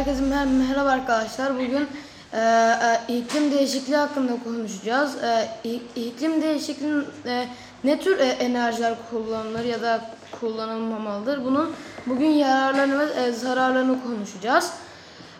herkese 0.00 0.22
mer- 0.22 0.68
merhaba 0.68 0.88
arkadaşlar. 0.88 1.54
Bugün 1.54 1.88
e, 2.32 2.38
e, 2.38 3.18
iklim 3.18 3.50
değişikliği 3.52 3.96
hakkında 3.96 4.32
konuşacağız. 4.44 5.24
E, 5.24 5.50
iklim 5.96 6.42
değişikliğinin 6.42 7.06
e, 7.26 7.48
ne 7.84 8.00
tür 8.00 8.18
e, 8.18 8.24
enerjiler 8.24 8.94
kullanılır 9.10 9.64
ya 9.64 9.82
da 9.82 10.10
kullanılmamalıdır? 10.40 11.44
Bunun 11.44 11.74
bugün 12.06 12.26
yararlarını 12.30 12.98
ve 12.98 13.22
e, 13.22 13.32
zararlarını 13.32 14.02
konuşacağız. 14.02 14.72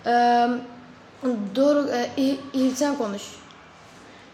E, 0.06 0.10
doğru, 1.56 1.88
e, 1.88 2.36
İlk 2.52 2.78
sen 2.78 2.96
konuş. 2.96 3.22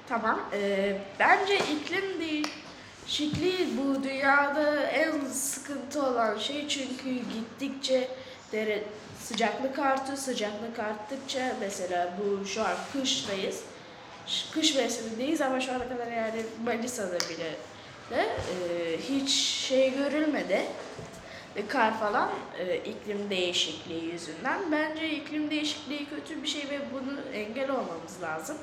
Tamam. 0.09 0.41
Ee, 0.53 0.99
bence 1.21 1.57
iklim 1.59 2.05
değişikliği 2.21 3.69
bu 3.79 4.03
dünyada 4.03 4.83
en 4.83 5.13
sıkıntı 5.33 6.07
olan 6.07 6.39
şey 6.39 6.69
çünkü 6.69 7.11
gittikçe 7.11 8.09
dere, 8.53 8.83
sıcaklık 9.21 9.79
artıyor. 9.79 10.19
Sıcaklık 10.19 10.79
arttıkça 10.79 11.41
mesela 11.61 12.13
bu 12.19 12.47
şu 12.47 12.63
an 12.63 12.75
kıştayız. 12.93 13.61
Kış 14.55 14.77
mevsimindeyiz 14.77 15.41
ama 15.41 15.61
şu 15.61 15.73
ana 15.73 15.89
kadar 15.89 16.13
yani 16.13 16.43
Manisa'da 16.65 17.19
bile 17.21 17.55
de 18.11 18.21
e, 18.21 18.99
hiç 18.99 19.31
şey 19.69 19.95
görülmedi. 19.95 20.67
Ve 21.57 21.67
kar 21.67 22.01
falan 22.01 22.29
e, 22.59 22.77
iklim 22.77 23.31
değişikliği 23.31 24.05
yüzünden. 24.05 24.73
Bence 24.73 25.11
iklim 25.11 25.51
değişikliği 25.51 26.07
kötü 26.07 26.43
bir 26.43 26.49
şey 26.49 26.71
ve 26.71 26.81
bunu 26.93 27.37
engel 27.37 27.71
olmamız 27.71 28.23
lazım. 28.23 28.57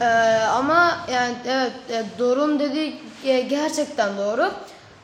Ee, 0.00 0.04
ama 0.52 0.96
yani 1.12 1.34
evet 1.46 1.72
e, 1.90 2.04
Doruk'un 2.18 2.58
dediği 2.58 3.02
e, 3.24 3.40
gerçekten 3.40 4.18
doğru. 4.18 4.50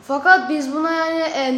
Fakat 0.03 0.51
biz 0.51 0.73
buna 0.73 0.93
yani 0.93 1.21
e, 1.21 1.55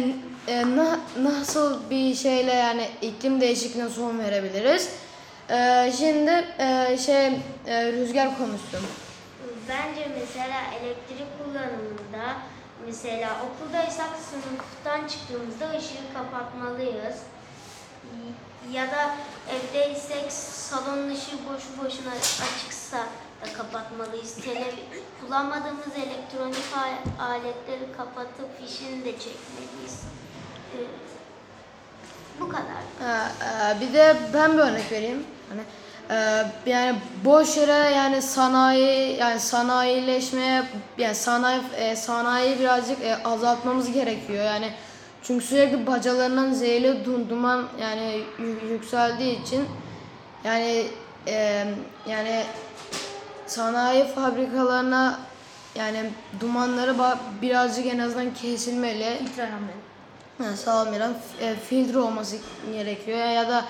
e, 0.47 0.75
na- 0.75 0.99
nasıl 1.21 1.89
bir 1.89 2.15
şeyle 2.15 2.53
yani 2.53 2.89
iklim 3.01 3.41
değişikliğine 3.41 3.89
son 3.89 4.19
verebiliriz? 4.19 4.89
Ee, 5.49 5.93
şimdi 5.97 6.31
e, 6.59 6.97
şey 7.05 7.25
e, 7.67 7.91
Rüzgar 7.91 8.37
konuşsun. 8.37 8.79
Bence 9.69 10.07
mesela 10.19 10.61
elektrik 10.81 11.27
kullanımında 11.39 12.37
mesela 12.85 13.29
okuldaysak 13.45 14.09
sınıftan 14.29 15.07
çıktığımızda 15.07 15.69
ışığı 15.77 16.13
kapatmalıyız. 16.13 17.15
Ya 18.71 18.83
da 18.91 19.15
evdeysek 19.55 20.31
salonun 20.31 21.09
ışığı 21.11 21.37
boşu 21.49 21.83
boşuna 21.85 22.11
açıksa 22.55 22.97
da 23.41 23.53
kapatmalıyız. 23.57 24.35
Tele 24.35 24.73
kullanmadığımız 25.21 25.87
elektronik 25.97 26.65
al- 26.77 27.25
aletleri 27.25 27.91
kapatıp 27.97 28.61
fişini 28.61 29.05
de 29.05 29.11
çekmeliyiz. 29.11 29.99
Bu 32.39 32.49
kadar. 32.49 32.63
Ee, 33.01 33.81
bir 33.81 33.93
de 33.93 34.15
ben 34.33 34.53
bir 34.53 34.57
örnek 34.57 34.91
vereyim. 34.91 35.23
Hani 35.49 35.61
e, 36.19 36.45
yani 36.65 36.95
boş 37.25 37.57
yere 37.57 37.71
yani 37.71 38.21
sanayi 38.21 39.17
yani 39.17 39.39
sanayileşmeye 39.39 40.63
yani 40.97 41.15
sanayi 41.15 41.61
e, 41.77 41.95
sanayi 41.95 42.59
birazcık 42.59 43.01
e, 43.03 43.23
azaltmamız 43.23 43.91
gerekiyor. 43.91 44.45
Yani 44.45 44.71
çünkü 45.23 45.45
sürekli 45.45 45.87
bacalarından 45.87 46.53
zehirli 46.53 46.87
du- 46.87 47.29
duman 47.29 47.67
yani 47.81 48.23
yü- 48.39 48.71
yükseldiği 48.71 49.41
için 49.43 49.65
yani 50.43 50.87
e, 51.27 51.65
yani 52.07 52.43
sanayi 53.47 54.07
fabrikalarına 54.07 55.19
yani 55.75 56.09
dumanları 56.39 56.95
birazcık 57.41 57.85
en 57.85 57.99
azından 57.99 58.33
kesilmeli. 58.33 59.19
Ha, 59.37 59.45
sağ 60.43 60.81
ol 60.83 60.87
Miran. 60.87 61.13
F- 61.13 61.45
e, 61.45 61.55
filtre 61.55 61.99
olması 61.99 62.35
gerekiyor 62.73 63.17
ya 63.19 63.49
da 63.49 63.65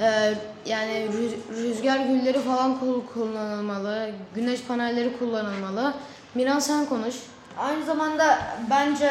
e, 0.00 0.34
yani 0.66 0.92
rüz- 1.12 1.56
rüzgar 1.62 1.96
gülleri 1.98 2.40
falan 2.40 2.78
kul- 2.80 3.06
kullanılmalı, 3.14 4.10
güneş 4.34 4.62
panelleri 4.62 5.18
kullanılmalı. 5.18 5.94
Miran 6.34 6.58
sen 6.58 6.86
konuş. 6.86 7.14
Aynı 7.58 7.84
zamanda 7.84 8.38
bence 8.70 9.10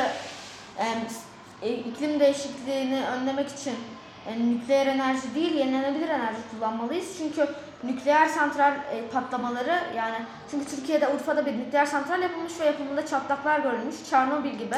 em, 0.77 0.97
e, 1.61 1.69
iklim 1.73 2.19
değişikliğini 2.19 3.01
önlemek 3.05 3.49
için 3.49 3.75
e, 4.27 4.39
nükleer 4.39 4.87
enerji 4.87 5.35
değil 5.35 5.53
yenilenebilir 5.53 6.09
enerji 6.09 6.39
kullanmalıyız. 6.51 7.05
Çünkü 7.17 7.47
nükleer 7.83 8.27
santral 8.27 8.71
e, 8.71 9.07
patlamaları 9.13 9.79
yani 9.95 10.15
çünkü 10.51 10.75
Türkiye'de 10.75 11.07
Urfa'da 11.07 11.45
bir 11.45 11.57
nükleer 11.57 11.85
santral 11.85 12.21
yapılmış 12.21 12.59
ve 12.59 12.65
yapımında 12.65 13.05
çatlaklar 13.05 13.59
görülmüş. 13.59 13.95
Çernobil 14.09 14.51
gibi. 14.51 14.75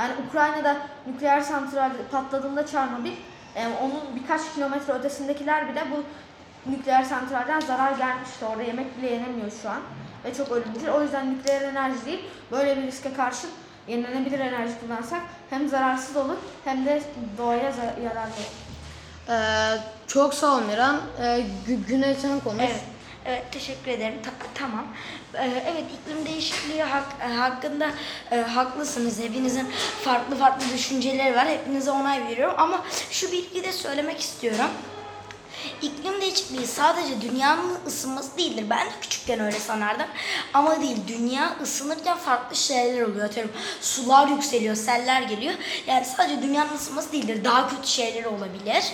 Yani 0.00 0.12
Ukrayna'da 0.28 0.76
nükleer 1.06 1.40
santral 1.40 1.90
patladığında 2.10 2.66
Çernobil 2.66 3.12
e, 3.56 3.66
onun 3.82 4.00
birkaç 4.22 4.54
kilometre 4.54 4.92
ötesindekiler 4.92 5.68
bile 5.68 5.84
bu 5.90 6.04
nükleer 6.70 7.04
santralden 7.04 7.60
zarar 7.60 7.92
gelmişti. 7.92 8.44
Orada 8.44 8.62
yemek 8.62 8.98
bile 8.98 9.10
yenemiyor 9.10 9.50
şu 9.62 9.70
an 9.70 9.80
ve 10.24 10.34
çok 10.34 10.50
ölümcül. 10.50 10.88
O 10.88 11.02
yüzden 11.02 11.34
nükleer 11.34 11.62
enerji 11.62 12.06
değil, 12.06 12.24
böyle 12.50 12.76
bir 12.76 12.82
riske 12.82 13.14
karşı 13.14 13.46
yenilenebilir 13.88 14.38
enerji 14.38 14.72
kullansak 14.80 15.20
hem 15.50 15.68
zararsız 15.68 16.16
olur 16.16 16.36
hem 16.64 16.86
de 16.86 17.02
doğaya 17.38 17.72
yararlı 18.04 18.32
olur. 18.34 18.70
E, 19.28 19.36
çok 20.06 20.34
sağ 20.34 20.56
ol 20.56 20.62
Miran. 20.62 21.00
E, 21.22 21.24
Gü- 21.68 22.14
sen 22.14 22.40
konuş. 22.40 22.62
Evet, 22.62 22.80
evet 23.26 23.44
teşekkür 23.52 23.90
ederim. 23.90 24.14
Ta- 24.24 24.46
tamam. 24.54 24.86
Ee, 25.34 25.62
evet 25.72 25.84
iklim 26.02 26.26
değişikliği 26.26 26.82
hak- 26.82 27.30
e, 27.30 27.34
hakkında 27.34 27.90
e, 28.32 28.36
haklısınız. 28.36 29.20
Hepinizin 29.20 29.68
farklı 30.04 30.36
farklı 30.36 30.64
düşünceleri 30.74 31.36
var. 31.36 31.48
Hepinize 31.48 31.90
onay 31.90 32.24
veriyorum 32.28 32.54
ama 32.58 32.84
şu 33.10 33.32
bilgiyi 33.32 33.64
de 33.64 33.72
söylemek 33.72 34.20
istiyorum. 34.20 34.70
İklim 35.82 36.20
değişikliği 36.20 36.66
sadece 36.66 37.20
dünyanın 37.20 37.78
ısınması 37.86 38.38
değildir. 38.38 38.64
Ben 38.70 38.86
de 38.86 38.90
küçükken 39.00 39.40
öyle 39.40 39.58
sanardım. 39.58 40.06
Ama 40.54 40.80
değil. 40.80 40.96
Dünya 41.08 41.56
ısınırken 41.62 42.16
farklı 42.16 42.56
şeyler 42.56 43.02
oluyor. 43.02 43.24
Atıyorum 43.26 43.52
sular 43.80 44.28
yükseliyor, 44.28 44.74
seller 44.76 45.22
geliyor. 45.22 45.54
Yani 45.86 46.04
sadece 46.04 46.42
dünyanın 46.42 46.74
ısınması 46.74 47.12
değildir. 47.12 47.44
Daha 47.44 47.68
kötü 47.68 47.88
şeyler 47.88 48.24
olabilir. 48.24 48.84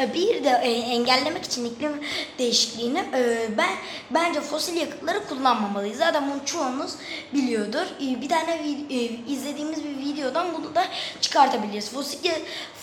Ee, 0.00 0.14
Bir 0.14 0.44
de 0.44 0.60
e, 0.62 0.70
engellemek 0.70 1.44
için 1.44 1.64
iklim 1.64 2.00
değişikliğini 2.38 2.98
e, 3.14 3.48
ben 3.58 3.70
bence 4.10 4.40
fosil 4.40 4.76
yakıtları 4.76 5.28
kullanmamalıyız. 5.28 5.98
Zaten 5.98 6.30
bunu 6.30 6.44
çoğunuz 6.44 6.92
biliyordur. 7.34 7.86
Ee, 8.00 8.20
Bir 8.20 8.28
tane 8.28 8.52
e, 8.90 8.94
izlediğimiz 9.32 9.84
bir 9.84 9.98
videodan 9.98 10.54
bunu 10.54 10.74
da 10.74 10.84
çıkartabiliriz. 11.20 11.90
Fosil 11.90 12.30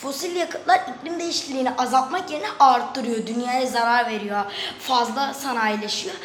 fosil 0.01 0.35
yakıtlar 0.35 0.81
iklim 0.99 1.19
değişikliğini 1.19 1.71
azaltmak 1.71 2.31
yerine 2.31 2.47
arttırıyor. 2.59 3.27
Dünyaya 3.53 3.67
zarar 3.71 4.11
veriyor. 4.11 4.45
Fazla 4.79 5.33
sanayileşiyor 5.33 6.15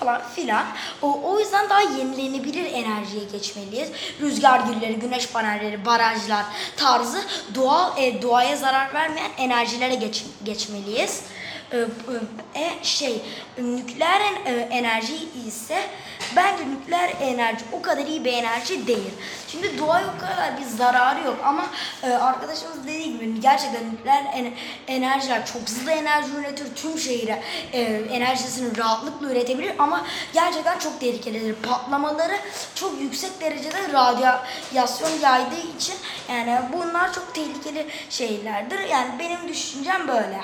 falan 0.00 0.22
filan. 0.34 0.66
O, 1.02 1.20
o 1.22 1.40
yüzden 1.40 1.68
daha 1.68 1.80
yenilenebilir 1.80 2.64
enerjiye 2.64 3.24
geçmeliyiz. 3.32 3.88
Rüzgar 4.20 4.60
gülleri, 4.60 4.94
güneş 4.94 5.28
panelleri, 5.28 5.84
barajlar 5.84 6.44
tarzı 6.76 7.18
doğal 7.54 7.98
e, 7.98 8.22
doğaya 8.22 8.56
zarar 8.56 8.94
vermeyen 8.94 9.30
enerjilere 9.38 9.94
geç, 9.94 10.24
geçmeliyiz. 10.44 11.22
E, 11.72 11.78
e, 12.54 12.70
şey 12.82 13.22
nükleer 13.58 14.20
e, 14.46 14.52
enerji 14.52 15.14
ise 15.46 15.78
bence 16.36 16.64
nükleer 16.70 17.12
enerji 17.20 17.64
o 17.72 17.82
kadar 17.82 18.06
iyi 18.06 18.24
bir 18.24 18.32
enerji 18.32 18.86
değil. 18.86 19.10
Şimdi 19.48 19.78
doğaya 19.78 20.04
o 20.16 20.20
kadar 20.20 20.58
bir 20.60 20.64
zararı 20.64 21.24
yok 21.24 21.36
ama 21.44 21.66
e, 22.02 22.10
arkadaşımız 22.10 22.84
dediği 22.84 23.12
gibi 23.12 23.40
gerçekten 23.40 23.92
nükleer 23.92 24.24
en- 24.34 24.54
enerjiler 24.88 25.46
çok 25.46 25.62
hızlı 25.62 25.90
enerji 25.90 26.28
üretir. 26.36 26.74
Tüm 26.76 26.98
şehire 26.98 27.42
e, 27.72 27.80
enerjisini 28.10 28.78
rahatlıkla 28.78 29.26
üretebilir 29.30 29.72
ama 29.78 30.06
gerçekten 30.32 30.78
çok 30.78 31.00
tehlikelidir. 31.00 31.54
Patlamaları 31.54 32.36
çok 32.74 33.00
yüksek 33.00 33.40
derecede 33.40 33.92
radyasyon 33.92 35.10
yaydığı 35.22 35.76
için 35.76 35.94
yani 36.28 36.58
bunlar 36.72 37.12
çok 37.12 37.34
tehlikeli 37.34 37.86
şeylerdir. 38.10 38.78
Yani 38.80 39.18
benim 39.18 39.48
düşüncem 39.48 40.08
böyle. 40.08 40.40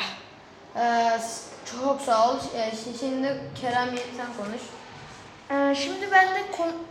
E, 0.77 1.19
s- 1.21 1.51
çok 1.73 2.01
sağ 2.01 2.31
ol. 2.31 2.37
E, 2.55 2.59
şi- 2.61 3.01
şimdi 3.01 3.41
Kerem 3.61 3.89
Yiğit 3.89 4.07
sen 4.17 4.45
konuş. 4.45 4.61
Ee, 5.51 5.75
şimdi 5.75 6.13
ben 6.13 6.29
de 6.29 6.41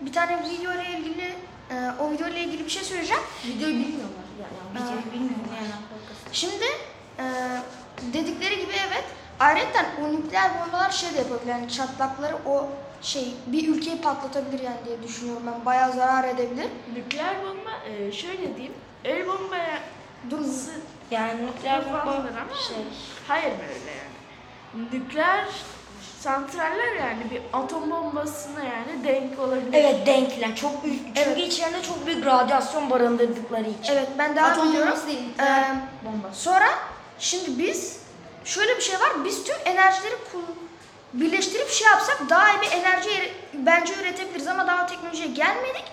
bir 0.02 0.14
tane 0.14 0.44
video 0.44 0.74
ile 0.74 1.00
ilgili 1.00 1.36
e, 1.72 1.76
o 2.00 2.12
video 2.12 2.28
ile 2.28 2.40
ilgili 2.40 2.66
bir 2.66 2.70
şey 2.70 2.84
söyleyeceğim. 2.84 3.24
Videoyu 3.48 3.76
bilmiyorlar 3.76 4.26
yani. 4.42 4.86
Videoyu 4.86 5.14
bilmiyorum 5.14 5.48
yani. 5.56 5.72
Şimdi 6.32 6.66
e, 7.20 7.26
dedikleri 8.14 8.56
gibi 8.60 8.72
evet. 8.88 9.04
Ayrıca 9.40 9.86
o 10.02 10.14
nükleer 10.14 10.52
bombalar 10.60 10.92
şey 10.92 11.14
de 11.14 11.18
yapabilir. 11.18 11.52
Yani 11.52 11.70
çatlakları 11.70 12.36
o 12.46 12.68
şey 13.02 13.34
bir 13.48 13.68
ülkeyi 13.68 14.02
patlatabilir 14.02 14.64
yani 14.64 14.78
diye 14.86 15.04
düşünüyorum 15.04 15.44
ben. 15.46 15.66
Bayağı 15.66 15.92
zarar 15.94 16.24
edebilir. 16.24 16.68
Nükleer 16.94 17.36
bomba 17.44 17.72
e, 17.90 18.12
şöyle 18.12 18.56
diyeyim. 18.56 18.74
El 19.06 19.28
bombaya 19.28 19.80
Dur 20.30 20.46
Yani 21.12 21.48
nükleer 21.48 21.86
bomba 21.86 22.28
şey. 22.68 22.78
hayır 23.28 23.52
böyle 23.52 23.92
yani. 23.92 24.90
Nükleer 24.94 25.46
santraller 26.24 26.96
yani 27.00 27.24
bir 27.32 27.42
atom 27.54 27.92
bombasına 27.92 28.64
yani 28.64 29.04
denk 29.04 29.40
olabilir. 29.40 29.74
Evet 29.74 30.06
denkler 30.08 30.56
çok 30.56 30.84
büyük. 30.84 31.16
Çünkü 31.16 31.40
içlerinde 31.42 31.82
çok 31.84 32.06
büyük 32.08 32.26
radyasyon 32.26 32.90
barındırdıkları 32.90 33.70
için. 33.82 33.94
Evet 33.94 34.08
ben 34.18 34.36
devam 34.36 34.52
Atom 34.52 34.70
ediyorum. 34.70 34.88
bombası 34.90 35.08
değil, 35.08 35.20
Ee, 35.40 35.64
bombası. 36.06 36.42
sonra 36.42 36.66
Şimdi 37.20 37.60
biz 37.64 38.00
şöyle 38.46 38.78
bir 38.78 38.82
şey 38.82 38.96
var. 39.00 39.10
Biz 39.26 39.44
tüm 39.44 39.56
enerjileri 39.66 40.16
kul- 40.32 40.42
birleştirip 41.14 41.70
şey 41.70 41.88
yapsak 41.88 42.30
bir 42.62 42.72
enerji 42.72 43.34
bence 43.54 43.94
üretebiliriz 44.02 44.48
ama 44.48 44.68
daha 44.68 44.84
o 44.84 44.88
teknolojiye 44.88 45.28
gelmedik. 45.28 45.84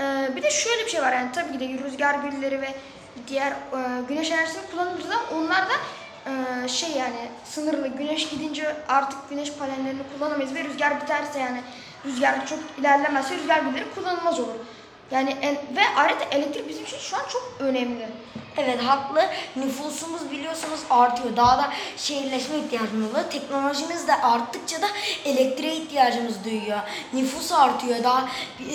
Ee, 0.00 0.30
bir 0.36 0.42
de 0.42 0.50
şöyle 0.50 0.84
bir 0.84 0.90
şey 0.90 1.02
var 1.02 1.12
yani 1.12 1.32
tabii 1.32 1.52
ki 1.52 1.60
de 1.60 1.84
rüzgar 1.84 2.14
gülleri 2.14 2.62
ve 2.62 2.74
diğer 3.28 3.50
e, 3.52 3.56
güneş 4.08 4.30
enerjisini 4.30 4.62
kullanırız 4.70 5.10
ama 5.10 5.40
onlar 5.40 5.68
da 5.68 5.72
e, 6.26 6.68
şey 6.68 6.90
yani 6.90 7.28
sınırlı. 7.44 7.88
Güneş 7.88 8.28
gidince 8.28 8.76
artık 8.88 9.30
güneş 9.30 9.52
panellerini 9.52 10.02
kullanamayız 10.14 10.54
ve 10.54 10.64
rüzgar 10.64 11.00
biterse 11.02 11.38
yani 11.40 11.60
rüzgar 12.04 12.46
çok 12.46 12.58
ilerlemezse 12.80 13.36
rüzgar 13.36 13.58
gülleri 13.60 13.84
kullanılmaz 13.94 14.40
olur. 14.40 14.54
Yani 15.10 15.36
en- 15.42 15.76
ve 15.76 15.82
ayrıca 15.96 16.24
elektrik 16.30 16.68
bizim 16.68 16.84
için 16.84 16.98
şu 16.98 17.16
an 17.16 17.22
çok 17.32 17.52
önemli. 17.60 18.08
Evet 18.58 18.82
haklı. 18.82 19.20
Nüfusumuz 19.56 20.30
biliyorsunuz 20.30 20.80
artıyor. 20.90 21.36
Daha 21.36 21.58
da 21.58 21.68
şehirleşme 21.96 22.56
ihtiyacımız 22.56 23.10
oluyor. 23.10 23.30
Teknolojimiz 23.30 24.08
de 24.08 24.14
arttıkça 24.14 24.82
da 24.82 24.86
elektriğe 25.24 25.76
ihtiyacımız 25.76 26.44
duyuyor. 26.44 26.78
Nüfus 27.12 27.52
artıyor. 27.52 28.04
Daha 28.04 28.28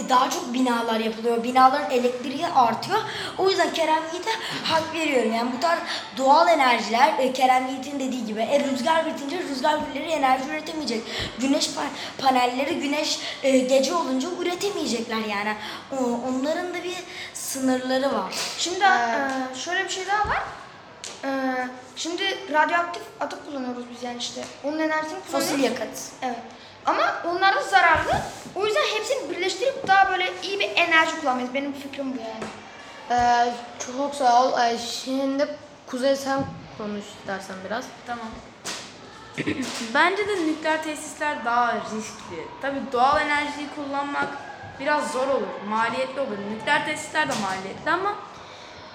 daha 0.10 0.30
çok 0.30 0.54
binalar 0.54 1.00
yapılıyor. 1.00 1.44
Binaların 1.44 1.92
elektriği 1.92 2.48
artıyor. 2.48 3.00
O 3.38 3.50
yüzden 3.50 3.74
Kerem 3.74 4.04
Yiğit'e 4.14 4.32
hak 4.64 4.94
veriyorum. 4.96 5.34
Yani 5.34 5.50
bu 5.58 5.60
tarz 5.60 5.80
doğal 6.18 6.48
enerjiler 6.48 7.14
e, 7.20 7.34
Kerem 7.34 7.68
Yiğit'in 7.68 8.00
dediği 8.00 8.26
gibi 8.26 8.42
e, 8.42 8.60
rüzgar 8.64 9.06
bitince 9.06 9.38
rüzgar 9.40 9.78
gülleri 9.94 10.12
enerji 10.12 10.50
üretemeyecek. 10.50 11.02
Güneş 11.40 11.66
pa- 11.68 12.22
panelleri 12.22 12.76
güneş 12.80 13.20
e, 13.44 13.58
gece 13.58 13.96
olunca 13.96 14.28
üretemeyecekler 14.42 15.18
yani. 15.30 15.56
O- 15.92 16.20
onların 16.30 16.74
da 16.74 16.84
bir 16.84 16.96
sınırları 17.34 18.14
var. 18.14 18.34
Şimdi 18.58 18.80
e, 18.84 19.56
şöyle 19.66 19.84
bir 19.84 19.90
şey 19.90 20.08
daha 20.08 20.30
var. 20.30 20.44
E, 21.24 21.30
şimdi 21.96 22.54
radyoaktif 22.54 23.04
atık 23.20 23.46
kullanıyoruz 23.46 23.84
biz 23.94 24.04
yani 24.04 24.18
işte. 24.18 24.44
Onun 24.64 24.80
enerjisini 24.80 25.20
kullanıyoruz. 25.20 25.50
Fosil 25.50 25.64
yakıt. 25.64 26.00
Evet. 26.22 26.40
Ama 26.86 27.16
onlar 27.28 27.56
da 27.56 27.62
zararlı. 27.62 28.22
O 28.56 28.66
yüzden 28.66 28.82
hepsini 28.98 29.30
birleştirip 29.30 29.88
daha 29.88 30.12
böyle 30.12 30.34
iyi 30.44 30.60
bir 30.60 30.72
enerji 30.76 31.20
kullanmayız. 31.20 31.54
Benim 31.54 31.74
fikrim 31.74 32.14
bu 32.14 32.18
yani. 32.22 32.46
Ee, 33.12 33.54
çok 33.88 34.16
sağ 34.16 34.44
ol. 34.44 34.60
Ee, 34.60 34.78
şimdi 34.78 35.48
Kuzey 35.88 36.16
sen 36.16 36.44
konuş 36.78 37.06
dersen 37.28 37.56
biraz. 37.66 37.86
Tamam. 38.08 38.28
Bence 39.94 40.28
de 40.28 40.48
nükleer 40.48 40.84
tesisler 40.84 41.46
daha 41.46 41.74
riskli. 41.76 42.48
Tabii 42.62 42.82
doğal 42.92 43.22
enerjiyi 43.22 43.68
kullanmak 43.76 44.28
biraz 44.80 45.12
zor 45.12 45.28
olur, 45.28 45.48
maliyetli 45.70 46.22
olur. 46.22 46.38
Nükleer 46.52 46.86
tesisler 46.86 47.30
de 47.30 47.34
maliyetli 47.42 47.92
ama 47.92 48.16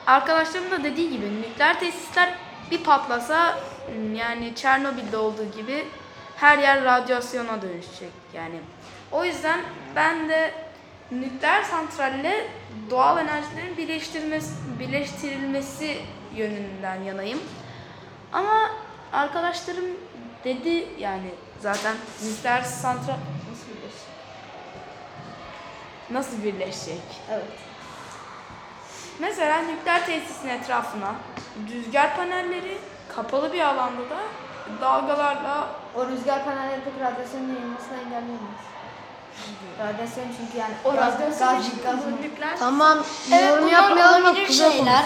arkadaşlarım 0.07 0.71
da 0.71 0.85
dediği 0.85 1.11
gibi 1.11 1.43
nükleer 1.43 1.81
tesisler 1.81 2.35
bir 2.71 2.85
patlasa 2.85 3.59
yani 4.15 4.55
Çernobil'de 4.55 5.17
olduğu 5.17 5.53
gibi 5.57 5.85
her 6.37 6.59
yer 6.59 6.85
radyasyona 6.85 7.63
dönüşecek 7.63 8.13
yani. 8.35 8.61
O 9.13 9.25
yüzden 9.25 9.61
ben 9.97 10.29
de 10.29 10.55
nükleer 11.11 11.63
santralle 11.63 12.47
doğal 12.91 13.19
enerjilerin 13.19 13.77
birleştirilmesi, 13.77 14.55
birleştirilmesi 14.79 15.97
yönünden 16.37 17.03
yanayım. 17.03 17.41
Ama 18.33 18.71
arkadaşlarım 19.13 19.87
dedi 20.45 20.89
yani 20.99 21.31
zaten 21.61 21.97
nükleer 22.25 22.63
santral 22.63 23.17
nasıl 23.51 23.69
birleşecek? 23.69 24.11
Nasıl 26.11 26.45
birleşecek? 26.45 27.03
Evet. 27.31 27.71
Mesela 29.21 29.63
nükleer 29.63 30.07
tesisin 30.07 30.49
etrafına 30.49 31.15
rüzgar 31.73 32.17
panelleri 32.17 32.79
kapalı 33.17 33.53
bir 33.53 33.61
alanda 33.61 34.03
da 34.11 34.19
dalgalarla 34.81 35.69
O 35.95 36.07
rüzgar 36.07 36.45
panelleri 36.45 36.81
pek 36.81 36.95
radyasyonun 37.01 37.49
yayılmasını 37.55 37.97
engelleyemez. 37.97 38.61
Radyasyon 39.79 40.25
çünkü 40.39 40.59
yani 40.59 40.75
o 40.85 40.95
Radyasyon 40.95 41.63
nükleer 42.23 42.59
Tamam, 42.59 42.99
Evet 43.33 43.49
yorum 43.49 43.69
yapmayalım 43.69 44.27
ama 44.27 44.47
Kuzey 44.47 44.71
şeyler, 44.71 45.05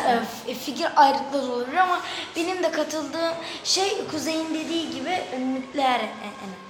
e, 0.48 0.54
fikir 0.54 0.88
ayrılıkları 0.96 1.52
olabilir 1.52 1.76
ama 1.76 2.00
benim 2.36 2.62
de 2.62 2.70
katıldığım 2.70 3.34
şey 3.64 4.06
Kuzey'in 4.10 4.54
dediği 4.54 4.90
gibi 4.90 5.22
nükleer 5.54 6.00
e- 6.00 6.34
enerji. 6.44 6.64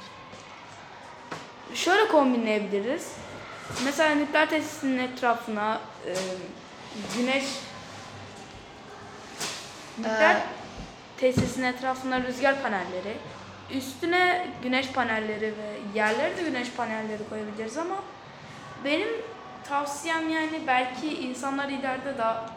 şöyle 1.75 2.08
kombinleyebiliriz. 2.08 3.12
Mesela 3.85 4.14
nükleer 4.14 4.50
tesisinin 4.50 4.99
etrafına 4.99 5.79
e, 6.06 6.14
güneş 7.17 7.44
nükleer 9.99 10.37
tesisin 11.17 11.62
etrafına 11.62 12.23
rüzgar 12.23 12.62
panelleri, 12.62 13.17
üstüne 13.70 14.46
güneş 14.62 14.93
panelleri 14.93 15.55
ve 15.58 15.99
yerlere 15.99 16.37
de 16.37 16.43
güneş 16.43 16.70
panelleri 16.70 17.29
koyabiliriz 17.31 17.79
ama 17.79 17.96
benim 18.85 19.08
tavsiyem 19.69 20.29
yani 20.31 20.61
belki 20.67 21.14
insanlar 21.14 21.69
ileride 21.69 22.19
daha 22.19 22.50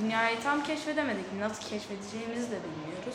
dünyayı 0.00 0.36
tam 0.44 0.62
keşfedemedik. 0.62 1.32
Nasıl 1.40 1.62
keşfedeceğimizi 1.68 2.50
de 2.50 2.56
bilmiyoruz. 2.64 3.14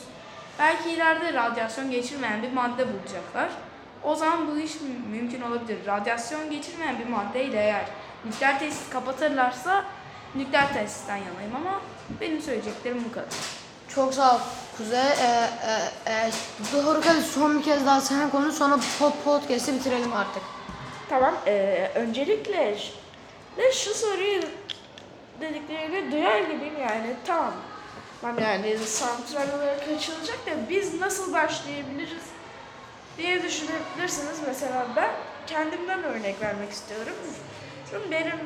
Belki 0.60 0.90
ileride 0.90 1.34
radyasyon 1.34 1.92
geçirmeyen 1.92 2.44
bir 2.44 2.52
madde 2.54 2.88
bulacaklar. 2.94 3.50
O 4.04 4.16
zaman 4.16 4.48
bu 4.48 4.60
iş 4.60 4.82
mü- 4.82 5.18
mümkün 5.18 5.42
olabilir. 5.42 5.86
Radyasyon 5.86 6.50
geçirmeyen 6.52 7.00
bir 7.00 7.06
maddeyle 7.08 7.58
eğer 7.60 7.86
nükleer 8.26 8.60
tesis 8.60 8.90
kapatırlarsa 8.90 9.86
nükleer 10.36 10.74
tesisten 10.74 11.18
yanayım 11.18 11.56
ama 11.56 11.82
benim 12.22 12.42
söyleyeceklerim 12.42 13.06
bu 13.10 13.12
kadar. 13.14 13.30
Çok 13.96 14.14
sağ 14.14 14.36
ol 14.36 14.40
Kuzey. 14.78 15.00
Ee, 15.00 15.50
e, 16.06 16.12
e, 16.12 17.22
son 17.34 17.60
bir 17.60 17.64
kez 17.64 17.86
daha 17.86 18.02
sen 18.02 18.30
konuş 18.30 18.56
sonra 18.56 18.76
po- 19.00 19.12
podcast'i 19.26 19.74
bitirelim 19.74 20.14
artık. 20.14 20.44
Tamam. 21.10 21.36
eee, 21.48 21.92
öncelikle 21.96 22.78
de 23.58 23.72
şu 23.74 23.94
soruyu 23.94 24.42
dediklerini 25.42 26.12
duyar 26.12 26.40
gibiyim 26.40 26.80
yani. 26.82 27.16
Tamam. 27.28 27.54
Tamam 28.22 28.40
yani 28.44 28.78
santral 28.78 29.58
olarak 29.60 29.82
açılacak 29.98 30.46
da 30.46 30.70
biz 30.70 31.02
nasıl 31.02 31.34
başlayabiliriz 31.34 32.24
diye 33.18 33.44
düşünebilirsiniz. 33.44 34.40
Mesela 34.48 34.88
ben 34.96 35.10
kendimden 35.48 36.04
örnek 36.04 36.42
vermek 36.42 36.72
istiyorum. 36.72 37.14
Çünkü 37.92 38.12
benim 38.12 38.40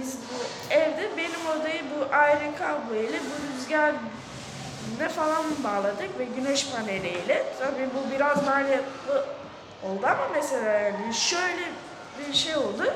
biz 0.00 0.14
bu 0.14 0.72
evde 0.74 1.10
benim 1.16 1.60
odayı 1.60 1.82
bu 1.82 2.14
ayrı 2.14 2.56
kablo 2.58 2.94
ile 2.94 3.18
bu 3.18 3.58
rüzgar 3.58 3.92
ne 5.00 5.08
falan 5.08 5.44
bağladık 5.64 6.18
ve 6.18 6.24
güneş 6.24 6.70
paneliyle. 6.70 7.44
Tabii 7.58 7.88
bu 7.94 8.14
biraz 8.14 8.46
maliyetli 8.46 9.12
oldu 9.84 10.06
ama 10.06 10.28
mesela 10.34 10.72
yani 10.72 11.14
şöyle 11.14 11.62
bir 12.28 12.34
şey 12.34 12.56
oldu. 12.56 12.94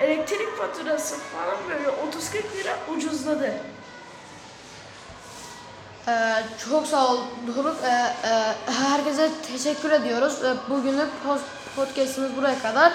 Elektrik 0.00 0.58
faturası 0.58 1.16
falan 1.18 1.56
böyle 1.68 1.88
30-40 1.88 2.58
lira 2.58 2.76
ucuzladı. 2.96 3.52
Ee, 6.08 6.42
çok 6.70 6.86
sağ 6.86 7.12
ol 7.12 7.18
Doruk. 7.46 7.76
Ee, 7.84 7.88
e, 7.88 8.54
herkese 8.72 9.30
teşekkür 9.52 9.90
ediyoruz. 9.90 10.44
Ee, 10.44 10.70
bugünlük 10.70 11.08
podcast'imiz 11.76 12.36
buraya 12.36 12.58
kadar. 12.58 12.92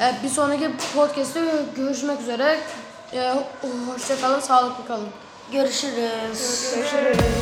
Ee, 0.00 0.14
bir 0.24 0.28
sonraki 0.28 0.70
podcast'te 0.94 1.40
görüşmek 1.76 2.20
üzere. 2.20 2.58
Ee, 3.12 3.34
hoşça 3.88 4.20
kalın, 4.20 4.40
sağlıklı 4.40 4.86
kalın. 4.86 5.08
Görüşürüz. 5.52 6.72
Görüşürüz. 6.74 7.41